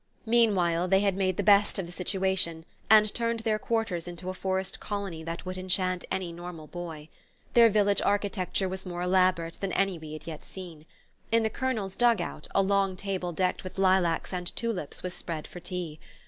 [0.25, 4.33] Meanwhile, they had made the best of the situation and turned their quarters into a
[4.33, 7.07] forest colony that would enchant any normal boy.
[7.53, 10.87] Their village architecture was more elaborate than any we had yet seen.
[11.31, 15.59] In the Colonel's "dugout" a long table decked with lilacs and tulips was spread for
[15.59, 15.99] tea.